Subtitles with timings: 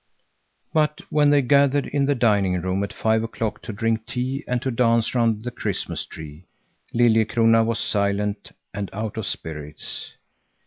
[0.73, 4.59] But when they gathered in the dining room at five o'clock to drink tea and
[4.63, 6.47] to dance round the Christmas tree,
[6.91, 10.13] Liljekrona was silent and out of spirits.